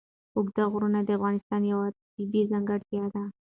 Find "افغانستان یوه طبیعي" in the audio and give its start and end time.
1.17-2.49